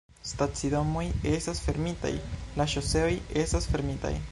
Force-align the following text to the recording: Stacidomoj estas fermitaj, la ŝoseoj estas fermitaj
Stacidomoj 0.27 1.03
estas 1.33 1.61
fermitaj, 1.67 2.11
la 2.61 2.69
ŝoseoj 2.75 3.13
estas 3.45 3.71
fermitaj 3.75 4.15